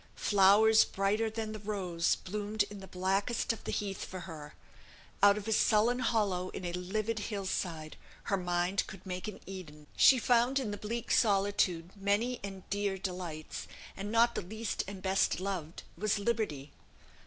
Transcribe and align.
Flowers 0.15 0.83
brighter 0.83 1.29
than 1.29 1.51
the 1.51 1.59
rose 1.59 2.15
bloomed 2.15 2.63
in 2.71 2.79
the 2.79 2.87
blackest 2.87 3.53
of 3.53 3.63
the 3.65 3.71
heath 3.71 4.03
for 4.03 4.21
her; 4.21 4.55
out 5.21 5.37
of 5.37 5.47
a 5.47 5.51
sullen 5.53 5.99
hollow 5.99 6.49
in 6.49 6.65
a 6.65 6.73
livid 6.73 7.19
hill 7.19 7.45
side, 7.45 7.97
her 8.23 8.35
mind 8.35 8.83
could 8.87 9.05
make 9.05 9.27
an 9.27 9.39
Eden. 9.45 9.85
She 9.95 10.17
found 10.17 10.57
in 10.57 10.71
the 10.71 10.77
bleak 10.77 11.11
solitude 11.11 11.91
many 11.95 12.39
and 12.43 12.67
dear 12.71 12.97
delights; 12.97 13.67
and 13.95 14.11
not 14.11 14.33
the 14.33 14.41
least 14.41 14.83
and 14.87 15.03
best 15.03 15.39
loved 15.39 15.83
was 15.95 16.17
liberty. 16.17 16.71